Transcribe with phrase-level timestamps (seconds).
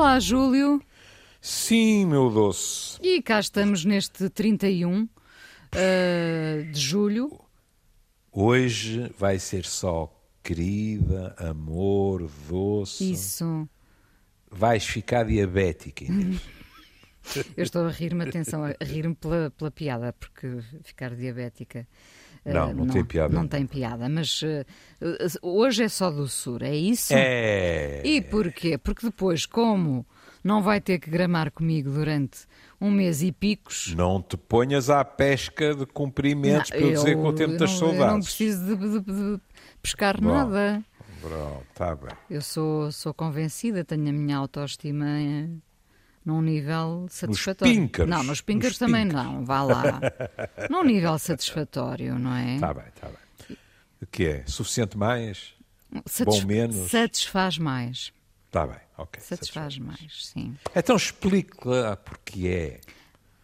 [0.00, 0.82] Olá, Júlio.
[1.42, 2.98] Sim, meu doce.
[3.02, 5.08] E cá estamos neste 31 uh,
[6.72, 7.38] de julho.
[8.32, 10.10] Hoje vai ser só
[10.42, 13.12] querida, amor, doce.
[13.12, 13.68] Isso.
[14.50, 16.40] Vais ficar diabética, Inês.
[17.54, 21.86] Eu estou a rir-me, atenção, a rir-me pela, pela piada, porque ficar diabética.
[22.44, 23.34] Não, não, não, tem piada.
[23.34, 24.64] Não tem piada, mas uh,
[25.42, 27.12] hoje é só doçura, é isso?
[27.14, 28.00] É.
[28.04, 28.78] E porquê?
[28.78, 30.06] Porque depois, como
[30.42, 32.46] não vai ter que gramar comigo durante
[32.80, 33.94] um mês e picos.
[33.94, 38.00] Não te ponhas à pesca de cumprimentos para eu dizer com o tempo das saudades.
[38.00, 39.40] Eu não preciso de, de, de
[39.82, 40.82] pescar Bom, nada.
[41.20, 42.16] Pronto, está bem.
[42.30, 45.04] Eu sou, sou convencida, tenho a minha autoestima
[46.24, 47.90] num nível satisfatório.
[47.98, 48.08] Nos.
[48.08, 50.00] Não, nos píncaros também não, vá lá.
[50.70, 52.54] num nível satisfatório, não é?
[52.54, 53.56] Está bem, está bem.
[54.02, 54.44] O que é?
[54.46, 55.54] Suficiente mais?
[56.06, 56.90] Satis Bom menos?
[56.90, 58.12] Satisfaz mais.
[58.46, 59.22] Está bem, ok.
[59.22, 60.56] Satisfaz, mais, sim.
[60.74, 62.80] Então explique lá porque é.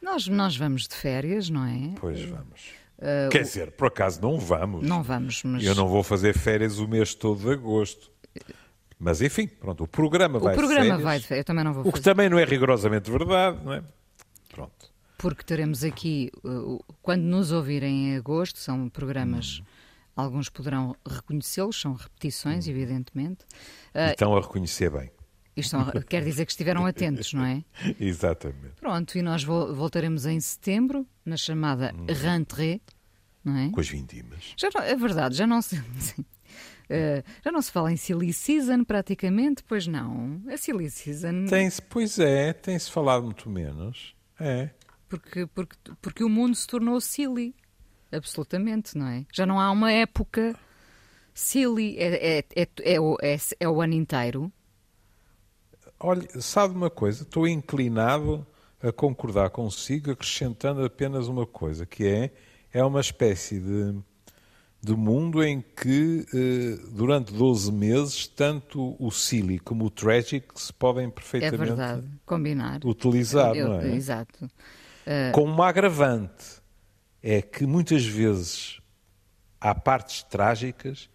[0.02, 1.94] Nós, nós vamos de férias, não é?
[2.00, 2.70] Pois vamos.
[2.98, 3.44] Uh, Quer o...
[3.44, 4.86] dizer, por acaso não vamos.
[4.86, 5.62] Não vamos, mas...
[5.62, 8.10] Eu não vou fazer férias o mês todo de agosto.
[8.98, 11.72] Mas enfim, pronto, o programa vai O programa férias, vai de férias, eu também não
[11.72, 13.83] vou O que também não é rigorosamente verdade, não é?
[14.48, 14.91] Pronto.
[15.19, 16.30] Porque teremos aqui,
[17.03, 19.64] quando nos ouvirem em agosto, são programas, hum.
[20.14, 22.70] alguns poderão reconhecê-los, são repetições, hum.
[22.70, 23.44] evidentemente.
[23.94, 25.10] E estão a reconhecer bem.
[25.56, 27.64] Isto quer dizer que estiveram atentos, não é?
[27.98, 28.75] Exatamente.
[28.78, 32.06] Pronto, e nós voltaremos em setembro, na chamada hum.
[32.08, 32.81] rentrée,
[33.42, 33.70] não é?
[33.70, 34.55] Com as vindimas.
[34.56, 35.83] Já é verdade, já não se...
[36.88, 40.40] Uh, já não se fala em silly season praticamente, pois não.
[40.48, 41.46] A silly season.
[41.46, 44.14] Tem-se, pois é, tem-se falado muito menos.
[44.38, 44.70] É.
[45.08, 47.54] Porque, porque, porque o mundo se tornou silly.
[48.12, 49.26] Absolutamente, não é?
[49.32, 50.54] Já não há uma época
[51.34, 51.96] silly.
[51.98, 54.52] É, é, é, é, o, é, é o ano inteiro.
[55.98, 57.22] Olha, sabe uma coisa?
[57.22, 58.46] Estou inclinado
[58.82, 62.30] a concordar consigo, acrescentando apenas uma coisa, que é,
[62.72, 63.98] é uma espécie de
[64.86, 70.72] de mundo em que, eh, durante 12 meses, tanto o silly como o tragic se
[70.72, 72.08] podem perfeitamente é verdade.
[72.24, 72.80] Combinar.
[72.84, 73.96] utilizar, Eu, não é?
[73.96, 74.44] Exato.
[74.44, 75.32] Uh...
[75.32, 76.62] Com uma agravante,
[77.20, 78.80] é que muitas vezes
[79.60, 81.10] há partes trágicas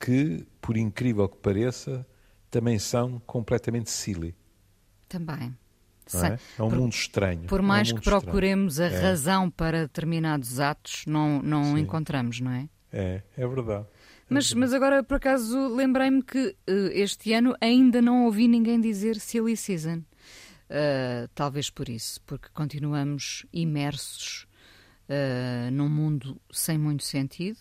[0.00, 2.04] que, por incrível que pareça,
[2.50, 4.34] também são completamente silly.
[5.08, 5.56] Também.
[6.12, 6.26] É?
[6.26, 6.38] é?
[6.60, 7.42] um por, mundo estranho.
[7.42, 8.94] Por mais é um que procuremos estranho.
[8.94, 9.02] a é.
[9.10, 12.68] razão para determinados atos, não, não encontramos, não é?
[12.92, 13.86] É, é verdade.
[14.28, 19.18] Mas, mas agora, por acaso, lembrei-me que uh, este ano ainda não ouvi ninguém dizer
[19.18, 20.02] silly season.
[20.68, 24.46] Uh, talvez por isso, porque continuamos imersos
[25.08, 27.58] uh, num mundo sem muito sentido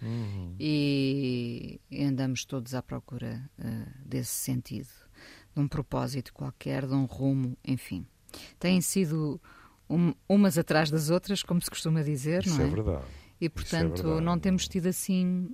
[0.00, 0.54] uhum.
[0.60, 3.50] e andamos todos à procura
[4.06, 4.90] desse sentido,
[5.52, 8.06] de um propósito qualquer, de um rumo, enfim.
[8.60, 9.40] Têm sido
[9.90, 12.68] um, umas atrás das outras, como se costuma dizer, isso não é?
[12.68, 13.04] é verdade.
[13.40, 15.50] E, portanto, é não temos tido assim.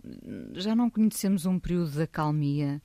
[0.55, 2.81] Já não conhecemos um período de acalmia.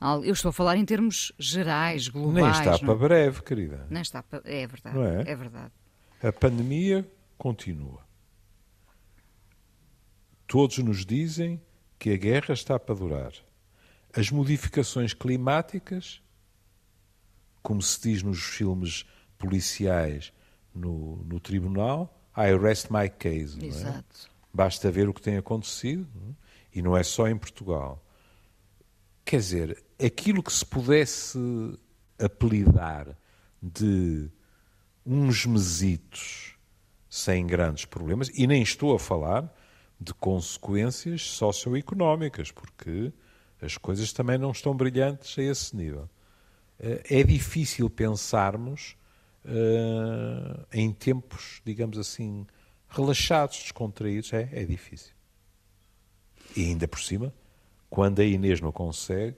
[0.00, 2.44] Eu estou a falar em termos gerais, globais.
[2.44, 2.78] Nem está não?
[2.78, 3.86] para breve, querida.
[3.88, 4.42] Nem está para...
[4.44, 4.98] É verdade.
[4.98, 5.32] É?
[5.32, 5.72] é verdade.
[6.22, 8.04] A pandemia continua.
[10.46, 11.60] Todos nos dizem
[11.98, 13.32] que a guerra está para durar.
[14.14, 16.22] As modificações climáticas,
[17.62, 19.04] como se diz nos filmes
[19.38, 20.32] policiais
[20.74, 23.58] no, no tribunal, I rest my case.
[23.60, 23.66] É?
[23.66, 24.30] Exato.
[24.52, 26.78] Basta ver o que tem acontecido, é?
[26.78, 28.02] e não é só em Portugal.
[29.24, 31.38] Quer dizer, aquilo que se pudesse
[32.18, 33.16] apelidar
[33.62, 34.30] de
[35.04, 36.56] uns mesitos
[37.08, 39.52] sem grandes problemas, e nem estou a falar
[39.98, 43.12] de consequências socioeconómicas, porque
[43.60, 46.10] as coisas também não estão brilhantes a esse nível.
[46.78, 48.96] Eh, é difícil pensarmos
[49.46, 52.46] uh, em tempos, digamos assim,
[52.88, 55.14] relaxados, descontraídos, é, é difícil.
[56.56, 57.32] E ainda por cima,
[57.88, 59.36] quando a Inês não consegue,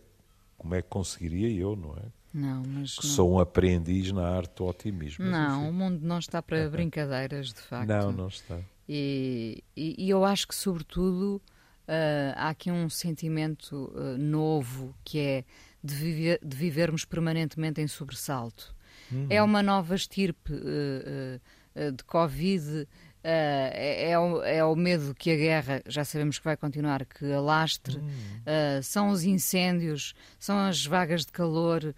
[0.57, 2.03] como é que conseguiria eu, não é?
[2.33, 2.97] Não, mas.
[2.97, 3.15] Que não.
[3.15, 5.25] sou um aprendiz na arte do otimismo.
[5.25, 5.71] Não, enfim.
[5.71, 7.89] o mundo não está para brincadeiras, de facto.
[7.89, 8.59] Não, não está.
[8.89, 11.43] E, e, e eu acho que, sobretudo,
[11.89, 15.45] uh, há aqui um sentimento uh, novo que é
[15.83, 18.75] de, viver, de vivermos permanentemente em sobressalto.
[19.11, 19.27] Uhum.
[19.31, 22.87] É uma nova estirpe uh, de Covid.
[23.23, 27.31] É, é, o, é, o, medo que a guerra, já sabemos que vai continuar, que
[27.33, 28.83] alastre, uhum.
[28.83, 31.95] são os incêndios, são as vagas de calor,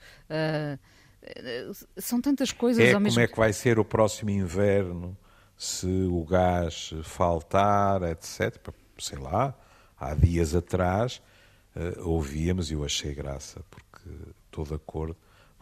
[1.98, 5.16] são tantas coisas é ao mesmo como é que vai ser o próximo inverno
[5.60, 8.72] se o gás faltar, etc.
[8.98, 9.54] Sei lá,
[9.98, 11.20] há dias atrás
[11.76, 14.08] uh, ouvíamos, e eu achei graça, porque
[14.46, 15.14] estou de acordo,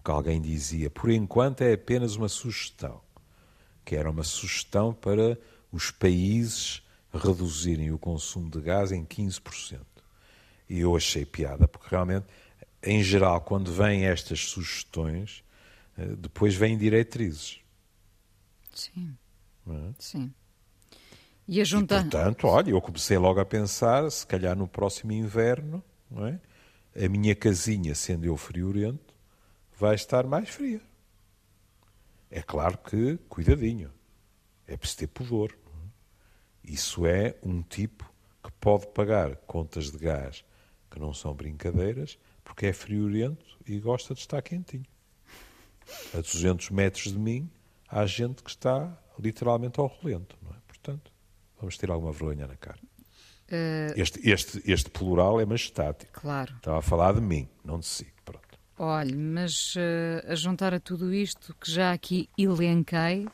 [0.09, 3.03] porque alguém dizia, por enquanto é apenas uma sugestão,
[3.85, 5.39] que era uma sugestão para
[5.71, 6.83] os países
[7.13, 9.81] reduzirem o consumo de gás em 15%.
[10.67, 12.27] E eu achei piada, porque realmente,
[12.83, 15.45] em geral, quando vêm estas sugestões,
[15.99, 17.61] eh, depois vêm diretrizes.
[18.73, 19.15] Sim.
[19.69, 19.93] É?
[19.99, 20.33] Sim.
[21.47, 21.99] E a junta...
[21.99, 25.85] E, portanto, olha, eu comecei logo a pensar, se calhar no próximo inverno,
[26.17, 27.05] é?
[27.05, 29.18] a minha casinha, sendo eu friorento,
[29.79, 30.81] vai estar mais fria.
[32.31, 33.93] É claro que, cuidadinho,
[34.67, 35.57] é preciso ter pudor.
[36.65, 38.11] Isso é um tipo
[38.43, 40.45] que pode pagar contas de gás
[40.91, 44.87] que não são brincadeiras, porque é friorento e gosta de estar quentinho.
[46.13, 47.51] A 200 metros de mim,
[47.89, 50.57] há gente que está literalmente ao relento, não é?
[50.67, 51.13] Portanto,
[51.59, 52.79] vamos ter alguma vergonha na cara.
[53.51, 53.93] Uh...
[53.97, 56.21] Este, este, este plural é majestático.
[56.21, 56.55] Claro.
[56.57, 58.07] Estava a falar de mim, não de si.
[58.79, 63.27] Olhe, mas uh, a juntar a tudo isto que já aqui elenquei,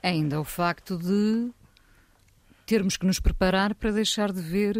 [0.00, 1.50] ainda o facto de
[2.64, 4.76] termos que nos preparar para deixar de ver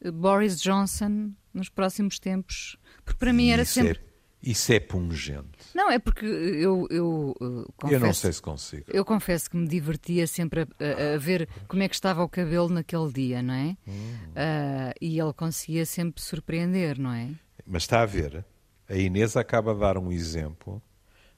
[0.00, 2.76] eh, Boris Johnson nos próximos tempos.
[3.04, 3.98] Porque para mim era isso sempre.
[3.98, 5.58] É, isso é pungente.
[5.74, 7.94] Não, é porque eu, eu uh, confesso.
[7.94, 8.84] Eu não sei se consigo.
[8.88, 12.28] Eu confesso que me divertia sempre a, a, a ver como é que estava o
[12.28, 13.76] cabelo naquele dia, não é?
[13.86, 14.14] Hum.
[14.30, 17.30] Uh, e ele conseguia sempre surpreender, não é?
[17.66, 18.44] Mas está a ver,
[18.88, 20.82] a Inês acaba de dar um exemplo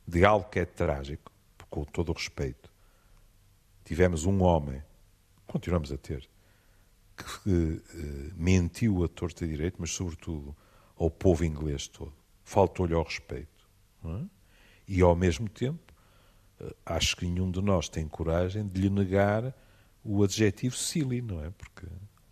[0.07, 1.33] de algo que é trágico,
[1.69, 2.71] com todo o respeito.
[3.85, 4.83] Tivemos um homem
[5.51, 6.29] continuamos a ter,
[7.17, 7.83] que uh,
[8.37, 10.57] mentiu a torta direito, mas sobretudo
[10.97, 12.15] ao povo inglês todo.
[12.45, 13.69] Faltou-lhe ao respeito.
[14.05, 14.25] É?
[14.87, 15.93] E ao mesmo tempo,
[16.61, 19.53] uh, acho que nenhum de nós tem coragem de lhe negar
[20.05, 21.51] o adjetivo silly, não é?
[21.51, 21.87] Porque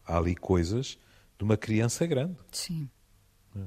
[0.07, 0.97] há ali coisas
[1.37, 2.39] de uma criança grande.
[2.53, 2.89] Sim.
[3.57, 3.61] É?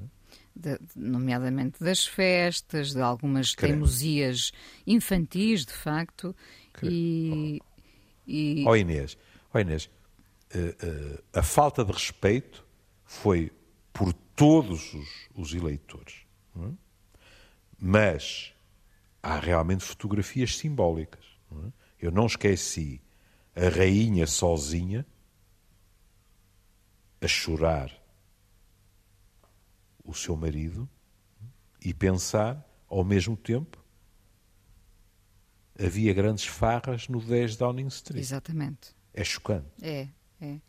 [0.56, 4.52] De, nomeadamente das festas, de algumas teimosias
[4.86, 6.36] infantis, de facto.
[6.84, 7.66] E, oh.
[8.28, 8.64] e...
[8.68, 9.18] Oh Inês,
[9.54, 9.90] Oh Inês,
[10.54, 12.66] eh, eh, a falta de respeito
[13.06, 13.52] foi
[13.92, 16.26] por todos os, os eleitores.
[16.58, 16.72] É?
[17.78, 18.54] Mas
[19.22, 21.26] há realmente fotografias simbólicas.
[21.50, 21.72] Não é?
[22.00, 23.02] Eu não esqueci
[23.56, 25.06] a rainha sozinha
[27.22, 28.01] a chorar
[30.04, 30.90] o seu marido
[31.84, 33.84] e pensar, ao mesmo tempo,
[35.80, 38.22] havia grandes farras no 10 Downing Street.
[38.22, 38.96] Exatamente.
[39.14, 39.68] É chocante.
[39.82, 40.08] É,
[40.40, 40.60] é.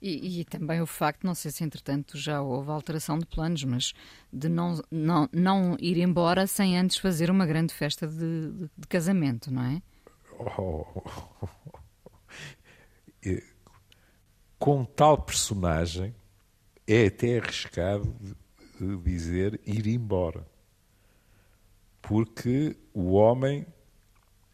[0.00, 3.92] E, e, também o facto, não sei se entretanto já houve alteração de planos, mas
[4.32, 8.88] de não, não, não ir embora sem antes fazer uma grande festa de, de, de
[8.88, 9.80] casamento, não é?
[10.40, 10.84] Oh,
[14.58, 16.12] Com tal personagem,
[16.84, 18.12] é até arriscado
[19.02, 20.46] dizer ir embora.
[22.00, 23.66] Porque o homem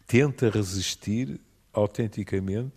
[0.06, 1.40] tenta resistir
[1.72, 2.72] autenticamente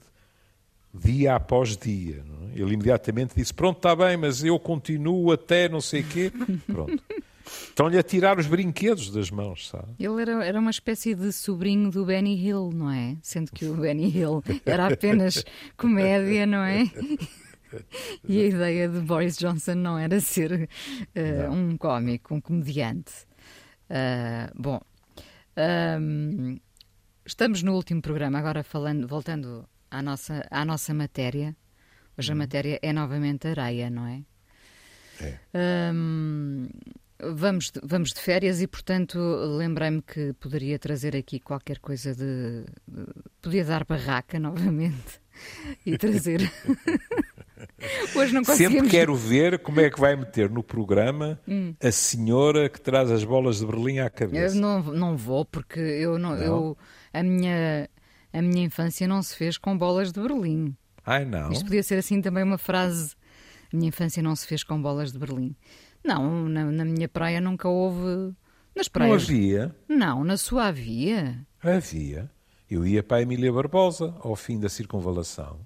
[0.94, 2.24] dia após dia.
[2.54, 2.60] É?
[2.60, 6.32] Ele imediatamente disse: Pronto, está bem, mas eu continuo até não sei quê.
[6.68, 7.02] Pronto.
[7.68, 9.88] Estão-lhe a tirar os brinquedos das mãos, sabe?
[10.00, 13.18] Ele era, era uma espécie de sobrinho do Benny Hill, não é?
[13.22, 15.44] Sendo que o Benny Hill era apenas
[15.76, 16.84] comédia, não é?
[18.28, 20.70] E a ideia de Boris Johnson não era ser
[21.16, 23.14] uh, um cómico, um comediante.
[23.90, 24.80] Uh, bom,
[26.00, 26.60] um,
[27.26, 31.56] estamos no último programa, agora falando, voltando à nossa, à nossa matéria.
[32.18, 32.40] Hoje a uhum.
[32.40, 34.24] matéria é novamente areia, não é?
[35.54, 35.92] É.
[35.94, 36.68] Um,
[37.20, 39.18] vamos, de, vamos de férias e, portanto,
[39.58, 42.66] lembrei-me que poderia trazer aqui qualquer coisa de.
[42.88, 43.06] de
[43.42, 45.22] podia dar barraca novamente
[45.86, 46.42] e trazer.
[48.16, 48.74] Hoje não conseguimos...
[48.76, 51.74] Sempre quero ver como é que vai meter no programa hum.
[51.82, 54.56] a senhora que traz as bolas de Berlim à cabeça.
[54.56, 56.38] Eu não, não vou, porque eu não, não.
[56.38, 56.78] Eu,
[57.14, 57.90] a minha
[58.34, 60.76] a minha infância não se fez com bolas de Berlim.
[61.06, 61.52] Ai, não.
[61.52, 63.16] Isto podia ser assim também uma frase.
[63.72, 65.56] A minha infância não se fez com bolas de Berlim.
[66.04, 68.34] Não, na, na minha praia nunca houve.
[68.76, 69.28] Nas praias.
[69.28, 69.76] Não havia?
[69.88, 71.46] Não, na sua havia.
[71.62, 72.30] Havia.
[72.70, 75.60] Eu ia para a Emília Barbosa ao fim da circunvalação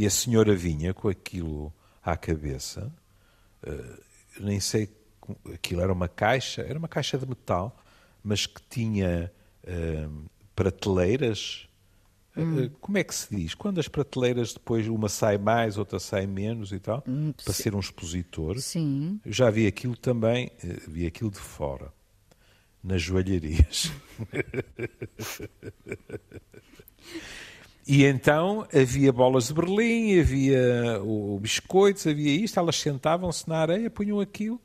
[0.00, 1.70] e a senhora vinha com aquilo
[2.02, 2.90] à cabeça.
[3.62, 4.00] Uh,
[4.40, 4.88] nem sei.
[5.52, 7.76] Aquilo era uma caixa, era uma caixa de metal,
[8.24, 9.30] mas que tinha
[9.64, 11.68] uh, prateleiras
[12.36, 12.64] Hum.
[12.64, 13.54] Eh, como é que se diz?
[13.54, 17.74] Quando as prateleiras depois uma sai mais, outra sai menos e tal, hum, para ser
[17.74, 18.60] um expositor.
[18.60, 19.20] Sim.
[19.26, 21.92] Eu já vi aquilo também, eh, vi aquilo de fora,
[22.84, 23.90] nas joalharias.
[27.86, 33.90] e então havia bolas de Berlim, havia o, biscoitos, havia isto, elas sentavam-se na areia,
[33.90, 34.60] punham aquilo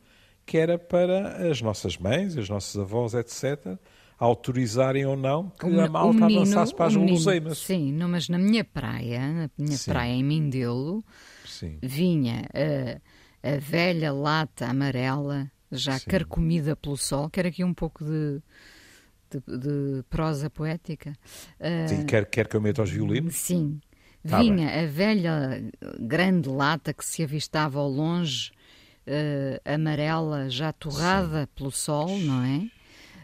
[0.46, 3.78] que era para as nossas mães, as nossas avós, etc.,
[4.18, 7.58] autorizarem ou não que O a malta menino- avançasse para as guloseimas.
[7.58, 9.92] Sim, não, mas na minha praia, na minha Sim.
[9.92, 11.04] praia em Mindelo,
[11.46, 11.78] Sim.
[11.82, 12.44] vinha
[13.44, 16.06] a, a velha lata amarela, já Sim.
[16.10, 18.42] carcomida pelo sol, quero aqui um pouco de,
[19.30, 21.14] de, de prosa poética.
[21.60, 23.36] Ah, Sim, quer, quer que eu meta aos violinos?
[23.36, 23.80] Sim.
[24.28, 25.64] Tá Vinha a velha
[26.00, 28.52] grande lata que se avistava ao longe,
[29.06, 32.68] eh, amarela, já torrada pelo sol, não é?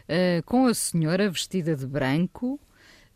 [0.08, 2.60] Eh, com a senhora vestida de branco,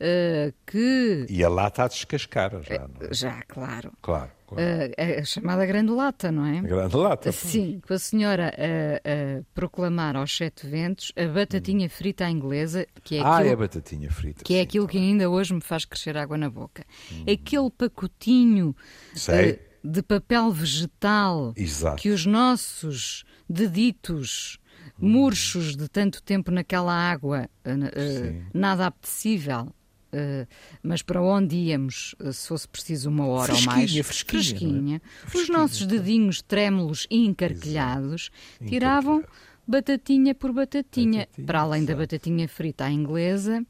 [0.00, 1.26] eh, que.
[1.28, 3.14] E a lata a descascar já, não é?
[3.14, 3.92] Já, claro.
[4.02, 4.62] Claro, claro.
[4.96, 6.58] eh, a chamada grande lata, não é?
[6.58, 7.32] A grande lata.
[7.32, 12.86] Sim, com a senhora a, a proclamar aos sete ventos a batatinha frita à inglesa,
[13.02, 14.44] que é ah, aquilo é a batatinha frita.
[14.44, 15.06] que é sim, aquilo que claro.
[15.06, 16.84] ainda hoje me faz crescer água na boca.
[17.22, 18.74] Aquele pacotinho
[19.14, 19.50] Sei.
[19.50, 22.02] eh, de papel vegetal Exato.
[22.02, 24.58] que os nossos deditos
[24.98, 28.44] murchos de tanto tempo naquela água, eh, eh, Sim.
[28.54, 29.72] nada apetecível.
[30.16, 30.46] Eh,
[30.82, 34.40] mas para onde íamos, eh, se fosse preciso uma hora Fresquinha, ou mais, fresquinha, não
[34.40, 34.42] é?
[34.42, 38.30] fresquinha, os Fresquinha, nossos dedinhos trémulos e encarquilhados
[38.66, 39.22] tiravam
[39.66, 41.20] batatinha por batatinha.
[41.26, 41.98] Batatinha, Para além da exato.
[42.02, 43.64] batatinha frita à inglesa,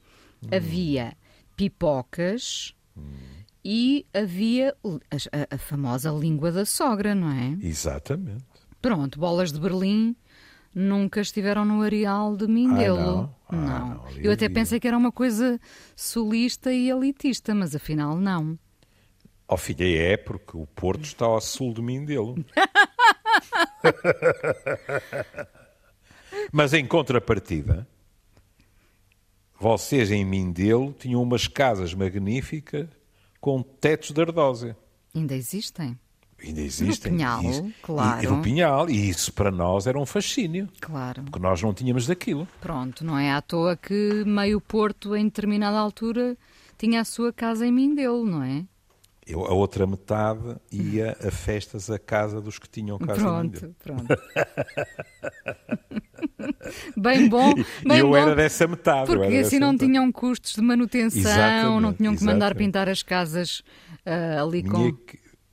[0.52, 1.16] havia
[1.56, 2.74] pipocas
[3.64, 7.56] e havia a, a- a famosa língua da sogra, não é?
[7.60, 8.44] Exatamente.
[8.80, 10.14] Pronto, bolas de Berlim
[10.76, 13.34] nunca estiveram no areal de Mindelo.
[13.48, 13.68] Ah, não?
[13.68, 15.58] Ah, não, ali Eu até pensei que era uma coisa
[15.96, 18.58] sulista e elitista, mas afinal não.
[19.48, 22.34] Ó filha, é porque o Porto está ao sul de Mindelo.
[26.52, 27.88] Mas em contrapartida,
[29.58, 32.88] vocês em Mindelo tinham umas casas magníficas
[33.40, 34.76] com tetos de ardósia.
[35.14, 35.98] Ainda existem?
[36.42, 37.12] Ainda existem.
[37.12, 38.24] Pinhal, E isso- claro.
[38.24, 38.90] E, no Pinhal.
[38.90, 40.68] E isso para nós era um fascínio.
[40.80, 41.22] Claro.
[41.22, 42.46] Porque nós não tínhamos daquilo.
[42.60, 46.36] Pronto, não é à toa que meio Porto, em determinada altura,
[46.78, 48.64] tinha a sua casa em Mindelo, não é?
[49.26, 53.20] Eu, a outra metade ia a festas à casa dos que tinham casa.
[53.20, 54.06] Pronto, pronto.
[56.96, 57.52] bem bom,
[57.84, 58.16] bem eu bom.
[58.16, 59.06] era dessa metade.
[59.06, 59.90] Porque assim não metade.
[59.90, 62.66] tinham custos de manutenção, Exatamente, não tinham que mandar exatamente.
[62.66, 63.62] pintar as casas
[64.04, 64.96] ah, ali com.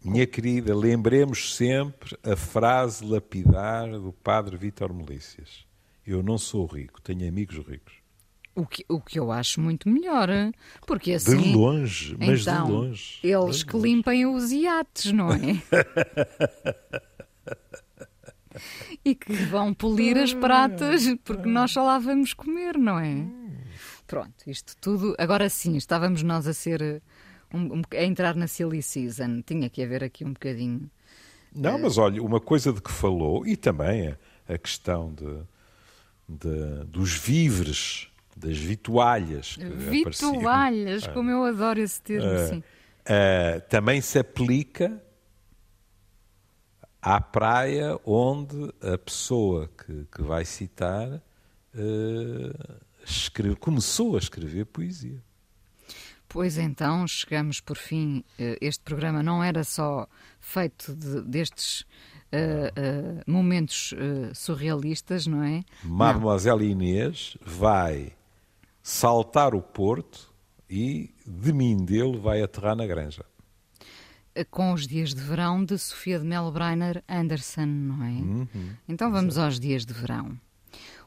[0.03, 5.65] Minha querida, lembremos sempre a frase lapidar do padre Vítor Melícias.
[6.05, 7.93] Eu não sou rico, tenho amigos ricos.
[8.55, 10.29] O que, o que eu acho muito melhor,
[10.85, 11.53] porque De assim.
[11.55, 13.19] longe, mas então, de longe.
[13.23, 13.87] Eles De que longe.
[13.87, 15.39] limpem os iates, não é?
[19.03, 23.25] e que vão polir as pratas, porque nós só lá vamos comer, não é?
[24.05, 25.15] Pronto, isto tudo.
[25.17, 27.01] Agora sim, estávamos nós a ser.
[27.53, 29.41] Um- um- a entrar na silly season.
[29.45, 30.89] Tinha que haver aqui um bocadinho.
[31.55, 34.17] Não, mas olha, uma coisa de que falou, e também a,
[34.53, 35.37] a questão de,
[36.27, 39.57] de- dos víveres, das vitualhas.
[39.89, 42.47] Vitualhas, como eu adoro esse termo, É.
[42.47, 42.63] sim.
[43.05, 44.99] Ah, também se aplica
[47.01, 51.21] à praia onde a pessoa que, que vai citar
[51.75, 55.21] ah, escreve- começou a escrever poesia.
[56.33, 58.23] Pois então, chegamos por fim.
[58.39, 60.07] eh, Este programa não era só
[60.39, 61.85] feito de- destes
[62.31, 65.63] eh, eh, momentos eh, surrealistas, não é?
[65.83, 68.13] Mademoiselle Inês vai
[68.81, 70.33] saltar o Porto
[70.69, 73.23] e de Mindelo vai aterrar na Granja.
[74.49, 78.09] Com os dias de verão de Sofia de Melo Breiner Anderson, não é?
[78.09, 78.47] Uhum.
[78.89, 80.35] Então vamos aos dias de verão.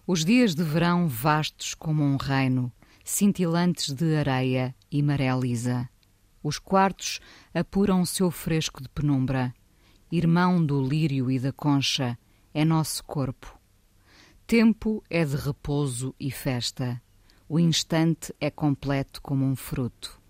[0.06, 2.70] Os dias de verão vastos como um reino,
[3.08, 5.88] cintilantes de areia e maré lisa.
[6.42, 7.20] Os quartos
[7.54, 9.54] apuram seu fresco de penumbra.
[10.10, 12.18] Irmão do lírio e da concha,
[12.52, 13.56] é nosso corpo.
[14.44, 17.00] Tempo é de repouso e festa.
[17.48, 20.20] O instante é completo como um fruto.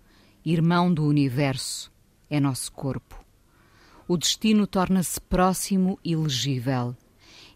[0.44, 1.90] Irmão do universo,
[2.28, 3.24] é nosso corpo.
[4.06, 6.94] O destino torna-se próximo e legível.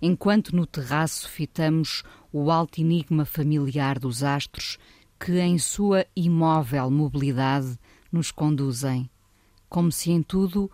[0.01, 4.79] Enquanto no terraço fitamos o alto enigma familiar dos astros
[5.21, 7.79] que, em sua imóvel mobilidade,
[8.11, 9.09] nos conduzem,
[9.69, 10.71] como se em tudo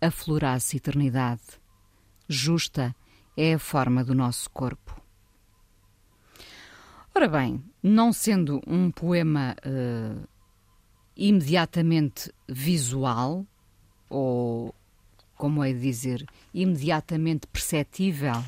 [0.00, 1.42] aflorasse eternidade.
[2.28, 2.94] Justa
[3.36, 5.02] é a forma do nosso corpo.
[7.12, 10.14] Ora bem, não sendo um poema eh,
[11.16, 13.44] imediatamente visual,
[14.08, 14.72] ou
[15.36, 16.24] como é dizer,
[16.54, 18.44] imediatamente perceptível,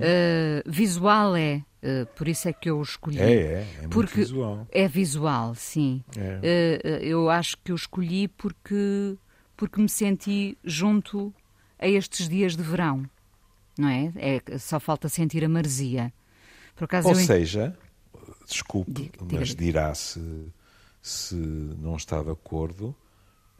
[0.00, 3.18] eh, visual é, eh, por isso é que eu escolhi.
[3.18, 4.66] É, é, é porque visual.
[4.70, 6.02] É visual, sim.
[6.16, 6.80] É.
[6.82, 9.16] Eh, eu acho que eu escolhi porque,
[9.56, 11.32] porque me senti junto
[11.78, 13.08] a estes dias de verão.
[13.78, 14.12] não é?
[14.16, 16.12] é só falta sentir a maresia.
[16.74, 17.20] Por acaso Ou eu...
[17.20, 17.76] seja,
[18.46, 20.20] desculpe, diga, diga, mas dirá se,
[21.02, 22.94] se não está de acordo,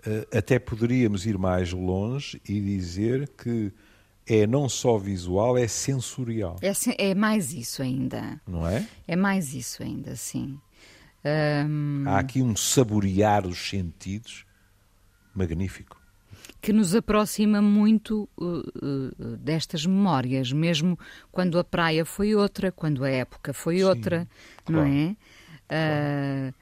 [0.06, 3.72] eh, até poderíamos ir mais longe e dizer que
[4.28, 6.56] é não só visual, é sensorial.
[6.60, 8.40] É, é mais isso ainda.
[8.46, 8.86] Não é?
[9.06, 10.60] É mais isso ainda, sim.
[12.06, 14.44] Há aqui um saborear os sentidos
[15.34, 16.00] magnífico.
[16.60, 20.98] Que nos aproxima muito uh, uh, destas memórias, mesmo
[21.30, 24.28] quando a praia foi outra, quando a época foi Sim, outra,
[24.64, 25.16] claro, não é?
[25.68, 26.54] Claro.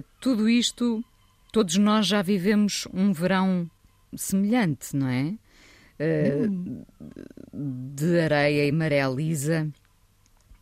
[0.00, 1.04] Uh, tudo isto,
[1.52, 3.70] todos nós já vivemos um verão
[4.16, 5.34] semelhante, não é?
[6.00, 6.84] Hum.
[7.94, 9.68] De areia e maré lisa,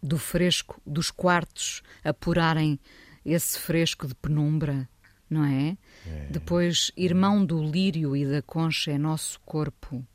[0.03, 2.79] do fresco dos quartos apurarem
[3.25, 4.89] esse fresco de penumbra,
[5.29, 5.77] não é?
[6.07, 6.27] é?
[6.31, 10.07] Depois, irmão do lírio e da concha é nosso corpo.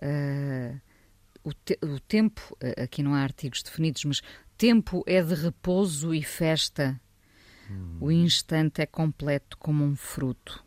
[0.00, 0.80] Uh,
[1.42, 4.22] o, te o, tempo, aqui não há artigos definidos, mas
[4.56, 7.00] tempo é de repouso e festa.
[7.70, 7.98] Hum.
[8.00, 10.63] O instante é completo como um fruto.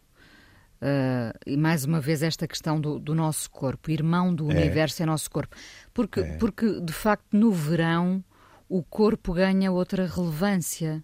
[0.81, 4.55] Uh, e mais uma vez esta questão do, do nosso corpo, irmão do é.
[4.55, 5.55] universo é nosso corpo.
[5.93, 6.37] Porque, é.
[6.37, 8.23] porque, de facto, no verão
[8.69, 11.03] o corpo ganha outra relevância.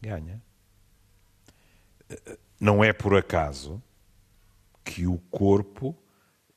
[0.00, 0.42] Ganha.
[2.58, 3.82] Não é por acaso
[4.84, 5.96] que o corpo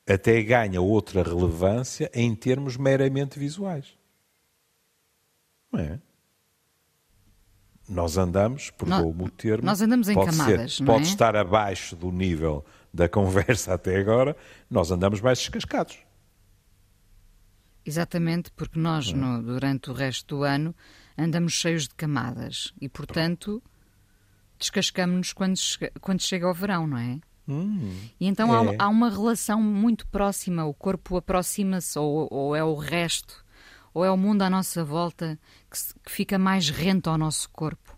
[0.07, 3.97] até ganha outra relevância em termos meramente visuais.
[5.71, 5.99] Não é?
[7.87, 9.65] Nós andamos, perdoa-me o termo.
[9.65, 10.77] Nós andamos em camadas.
[10.77, 11.07] Ser, pode é?
[11.07, 14.35] estar abaixo do nível da conversa até agora,
[14.69, 15.99] nós andamos mais descascados.
[17.85, 19.13] Exatamente, porque nós, é?
[19.13, 20.75] no, durante o resto do ano,
[21.15, 23.61] andamos cheios de camadas e, portanto,
[24.57, 27.19] descascamos-nos quando, chega, quando chega o verão, não é?
[27.47, 28.75] Hum, e então é.
[28.75, 33.45] há, há, uma relação muito próxima, o corpo aproxima-se, ou, ou, é o resto,
[33.93, 35.39] ou é o mundo à nossa volta
[35.75, 37.97] que, se, que, fica mais rente ao nosso corpo.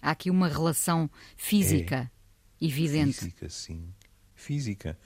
[0.00, 2.10] Há aqui uma relação física
[2.60, 2.64] é.
[2.64, 3.18] evidente.
[3.18, 3.94] Física, sim.
[4.34, 4.98] Física.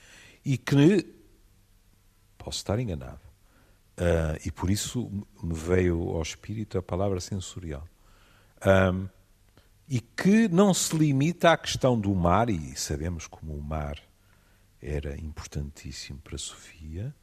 [0.45, 1.07] E que
[2.39, 3.31] posso estar enganado
[4.01, 5.11] Uh, e por isso
[5.43, 7.87] me veio ao espírito a palavra sensorial.
[8.67, 9.07] Um,
[9.87, 13.99] e que não se limita à questão do mar, e sabemos como o mar
[14.81, 17.15] era importantíssimo para Sofia,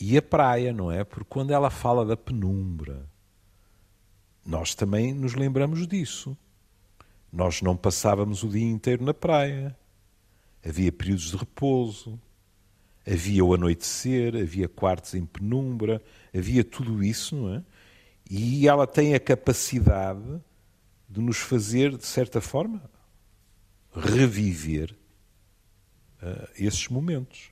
[0.00, 1.04] e a praia, não é?
[1.04, 3.08] Porque quando ela fala da penumbra,
[4.44, 6.36] nós também nos lembramos disso.
[7.32, 9.76] Nós não passávamos o dia inteiro na praia.
[10.64, 12.20] Havia períodos de repouso,
[13.06, 16.02] havia o anoitecer, havia quartos em penumbra,
[16.34, 17.64] havia tudo isso, não é?
[18.30, 20.40] E ela tem a capacidade
[21.08, 22.82] de nos fazer, de certa forma,
[23.94, 24.94] reviver
[26.22, 27.50] uh, esses momentos.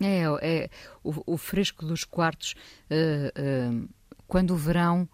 [0.00, 0.70] É, é
[1.02, 2.54] o, o fresco dos quartos,
[2.90, 3.88] uh, uh,
[4.34, 5.08] quando o verão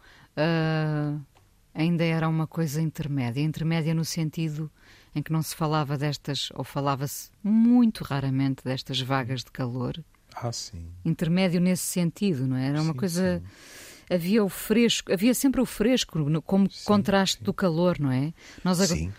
[1.75, 4.71] ainda era uma coisa intermédia intermédia no sentido
[5.15, 10.03] em que não se falava destas, ou falava-se muito raramente destas vagas de calor.
[10.35, 10.89] Ah, sim.
[11.05, 12.69] Intermédio nesse sentido, não é?
[12.69, 13.43] Era uma sim, coisa.
[13.45, 14.15] Sim.
[14.15, 18.33] Havia o fresco, havia sempre o fresco como sim, contraste do calor, não é?
[18.65, 19.13] Nós Sim,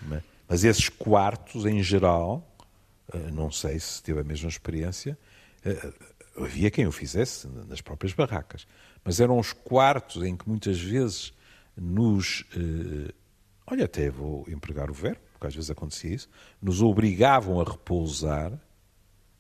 [0.49, 2.43] mas esses quartos em geral,
[3.13, 5.15] eh, não sei se teve a mesma experiência,
[5.63, 5.93] eh,
[6.37, 8.65] havia quem o fizesse nas próprias barracas,
[9.03, 11.33] mas eram os quartos em que muitas vezes
[11.75, 12.45] nos.
[12.55, 13.13] Eh,
[13.65, 16.29] olha, até vou empregar o verbo, porque às vezes acontecia isso,
[16.61, 18.59] nos obrigavam a repousar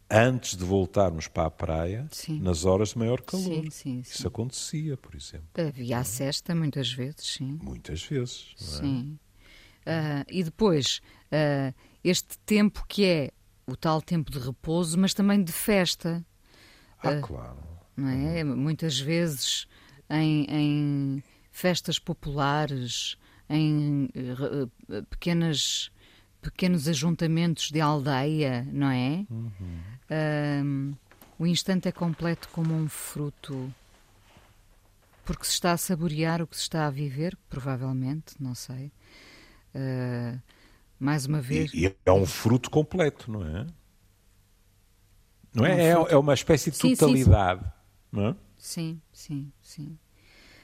[0.09, 2.39] antes de voltarmos para a praia sim.
[2.41, 3.43] nas horas de maior calor.
[3.45, 5.47] Sim, sim, Isso acontecia, por exemplo.
[5.57, 7.57] Havia a cesta muitas vezes, sim.
[7.63, 8.53] Muitas vezes.
[8.59, 8.63] É?
[8.63, 9.19] Sim.
[9.81, 13.31] Uh, e depois, uh, este tempo que é
[13.65, 16.25] o tal tempo de repouso, mas também de festa.
[17.01, 17.70] Ah, uh, claro.
[17.95, 18.43] Não é?
[18.43, 18.55] Uhum.
[18.55, 19.67] Muitas vezes
[20.09, 23.17] em, em festas populares,
[23.49, 25.91] em uh, pequenas,
[26.41, 29.25] pequenos ajuntamentos de aldeia, não é?
[29.29, 30.95] Uhum.
[31.37, 33.73] o instante é completo como um fruto.
[35.23, 38.91] Porque se está a saborear o que se está a viver, provavelmente, não sei.
[39.75, 40.41] Uh,
[40.99, 41.73] mais uma vez.
[41.73, 43.67] E, e, é um fruto completo, não é?
[45.53, 45.89] Não é?
[45.89, 47.80] É, um é, é, uma espécie de totalidade, sim, sim.
[48.11, 48.35] Não é?
[48.57, 49.97] Sim, sim, sim.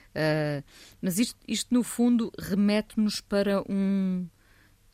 [0.10, 0.64] Uh,
[1.02, 4.28] mas isto, isto, no fundo, remete-nos para um.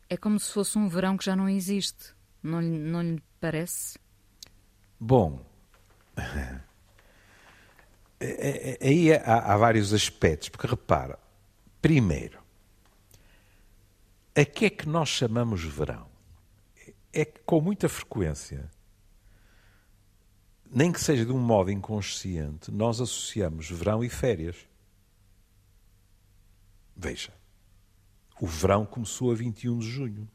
[0.10, 2.14] É como se fosse um verão que já não existe.
[2.42, 3.98] Não, não lhe parece?
[5.00, 5.44] Bom.
[8.26, 11.20] É, é, aí há, há vários aspectos, porque repara,
[11.82, 12.40] primeiro,
[14.34, 16.08] a que é que nós chamamos verão?
[17.12, 18.72] É que com muita frequência
[20.74, 24.58] nem que seja de um modo inconsciente, nós associamos verão e férias.
[26.96, 27.32] Veja,
[28.42, 30.28] o verão começou a 21 de junho.